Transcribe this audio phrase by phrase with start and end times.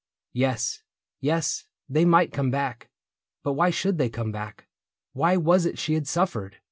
[0.33, 0.81] Yes,
[1.19, 2.79] Yes, They might come back.
[3.43, 4.65] •.•But why should they come back?
[5.13, 6.57] Why was it she had suffered